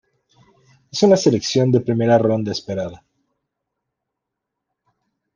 [0.91, 3.05] Es una selección de primera ronda esperada.